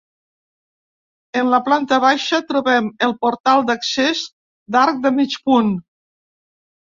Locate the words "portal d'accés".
3.25-4.23